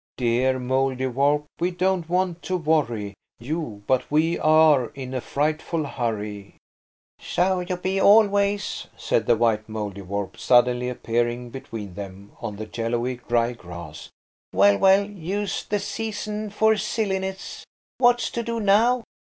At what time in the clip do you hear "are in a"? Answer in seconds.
4.39-5.21